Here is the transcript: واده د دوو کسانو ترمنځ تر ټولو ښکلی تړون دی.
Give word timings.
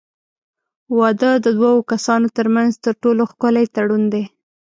واده 0.97 1.31
د 1.45 1.47
دوو 1.57 1.73
کسانو 1.91 2.27
ترمنځ 2.37 2.71
تر 2.85 2.93
ټولو 3.03 3.23
ښکلی 3.31 3.65
تړون 3.75 4.03
دی. 4.13 4.23